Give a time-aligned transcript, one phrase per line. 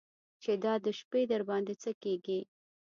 [0.41, 2.39] چې دا د شپې درباندې څه کېږي.